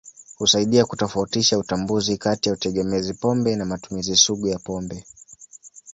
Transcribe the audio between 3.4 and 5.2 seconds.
na matumizi sugu ya pombe.